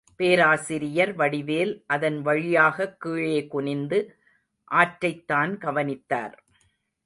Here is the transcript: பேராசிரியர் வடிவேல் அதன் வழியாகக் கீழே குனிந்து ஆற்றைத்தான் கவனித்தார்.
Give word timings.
பேராசிரியர் 0.15 1.15
வடிவேல் 1.15 1.83
அதன் 1.87 2.21
வழியாகக் 2.21 2.99
கீழே 2.99 3.47
குனிந்து 3.47 4.17
ஆற்றைத்தான் 4.71 5.57
கவனித்தார். 5.57 6.43